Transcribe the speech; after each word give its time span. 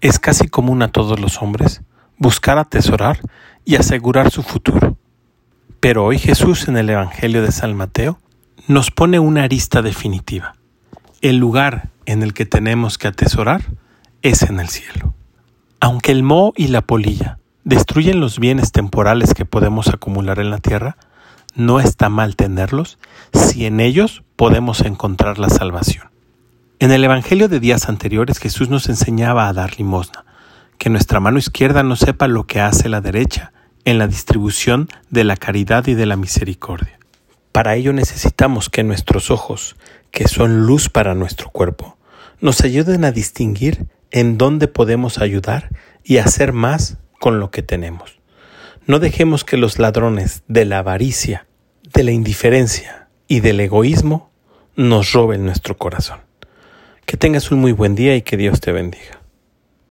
es 0.00 0.18
casi 0.18 0.48
común 0.48 0.82
a 0.82 0.88
todos 0.88 1.20
los 1.20 1.42
hombres 1.42 1.82
buscar 2.16 2.58
atesorar 2.58 3.20
y 3.64 3.76
asegurar 3.76 4.30
su 4.30 4.42
futuro. 4.42 4.96
Pero 5.80 6.04
hoy 6.04 6.18
Jesús 6.18 6.68
en 6.68 6.76
el 6.76 6.90
Evangelio 6.90 7.42
de 7.42 7.52
San 7.52 7.74
Mateo 7.74 8.18
nos 8.68 8.90
pone 8.90 9.18
una 9.18 9.44
arista 9.44 9.82
definitiva. 9.82 10.54
El 11.22 11.36
lugar 11.36 11.90
en 12.06 12.22
el 12.22 12.34
que 12.34 12.46
tenemos 12.46 12.98
que 12.98 13.08
atesorar 13.08 13.62
es 14.22 14.42
en 14.42 14.60
el 14.60 14.68
cielo. 14.68 15.14
Aunque 15.80 16.12
el 16.12 16.22
moho 16.22 16.52
y 16.56 16.68
la 16.68 16.82
polilla 16.82 17.38
destruyen 17.64 18.20
los 18.20 18.38
bienes 18.38 18.72
temporales 18.72 19.34
que 19.34 19.44
podemos 19.44 19.88
acumular 19.88 20.38
en 20.38 20.50
la 20.50 20.58
tierra, 20.58 20.96
no 21.54 21.80
está 21.80 22.08
mal 22.08 22.36
tenerlos 22.36 22.98
si 23.32 23.66
en 23.66 23.80
ellos 23.80 24.22
podemos 24.36 24.80
encontrar 24.82 25.38
la 25.38 25.48
salvación. 25.48 26.10
En 26.82 26.92
el 26.92 27.04
Evangelio 27.04 27.48
de 27.48 27.60
días 27.60 27.90
anteriores 27.90 28.38
Jesús 28.38 28.70
nos 28.70 28.88
enseñaba 28.88 29.48
a 29.48 29.52
dar 29.52 29.76
limosna, 29.76 30.24
que 30.78 30.88
nuestra 30.88 31.20
mano 31.20 31.38
izquierda 31.38 31.82
no 31.82 31.94
sepa 31.94 32.26
lo 32.26 32.46
que 32.46 32.58
hace 32.58 32.88
la 32.88 33.02
derecha 33.02 33.52
en 33.84 33.98
la 33.98 34.06
distribución 34.06 34.88
de 35.10 35.24
la 35.24 35.36
caridad 35.36 35.86
y 35.88 35.94
de 35.94 36.06
la 36.06 36.16
misericordia. 36.16 36.98
Para 37.52 37.76
ello 37.76 37.92
necesitamos 37.92 38.70
que 38.70 38.82
nuestros 38.82 39.30
ojos, 39.30 39.76
que 40.10 40.26
son 40.26 40.66
luz 40.66 40.88
para 40.88 41.14
nuestro 41.14 41.50
cuerpo, 41.50 41.98
nos 42.40 42.62
ayuden 42.62 43.04
a 43.04 43.12
distinguir 43.12 43.86
en 44.10 44.38
dónde 44.38 44.66
podemos 44.66 45.18
ayudar 45.18 45.68
y 46.02 46.16
hacer 46.16 46.54
más 46.54 46.96
con 47.18 47.40
lo 47.40 47.50
que 47.50 47.60
tenemos. 47.60 48.20
No 48.86 49.00
dejemos 49.00 49.44
que 49.44 49.58
los 49.58 49.78
ladrones 49.78 50.44
de 50.48 50.64
la 50.64 50.78
avaricia, 50.78 51.46
de 51.92 52.04
la 52.04 52.12
indiferencia 52.12 53.10
y 53.28 53.40
del 53.40 53.60
egoísmo 53.60 54.30
nos 54.76 55.12
roben 55.12 55.44
nuestro 55.44 55.76
corazón. 55.76 56.29
Tengas 57.20 57.50
un 57.50 57.60
muy 57.60 57.72
buen 57.72 57.94
día 57.94 58.16
y 58.16 58.22
que 58.22 58.38
Dios 58.38 58.60
te 58.60 58.72
bendiga. 58.72 59.19